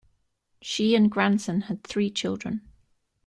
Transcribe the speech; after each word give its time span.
She 0.63 0.95
and 0.95 1.11
Granson 1.11 1.61
had 1.67 1.83
three 1.83 2.09
children. 2.09 2.61